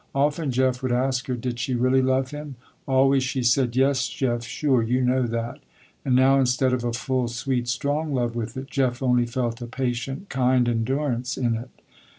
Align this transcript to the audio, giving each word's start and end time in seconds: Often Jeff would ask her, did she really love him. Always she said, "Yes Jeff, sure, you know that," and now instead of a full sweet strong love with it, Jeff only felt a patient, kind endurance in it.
Often 0.15 0.49
Jeff 0.49 0.81
would 0.81 0.91
ask 0.91 1.27
her, 1.27 1.35
did 1.35 1.59
she 1.59 1.75
really 1.75 2.01
love 2.01 2.31
him. 2.31 2.55
Always 2.87 3.21
she 3.23 3.43
said, 3.43 3.75
"Yes 3.75 4.07
Jeff, 4.09 4.43
sure, 4.43 4.81
you 4.81 4.99
know 5.03 5.27
that," 5.27 5.59
and 6.03 6.15
now 6.15 6.39
instead 6.39 6.73
of 6.73 6.83
a 6.83 6.91
full 6.91 7.27
sweet 7.27 7.67
strong 7.67 8.11
love 8.11 8.35
with 8.35 8.57
it, 8.57 8.65
Jeff 8.71 9.03
only 9.03 9.27
felt 9.27 9.61
a 9.61 9.67
patient, 9.67 10.27
kind 10.27 10.67
endurance 10.67 11.37
in 11.37 11.53
it. 11.53 11.69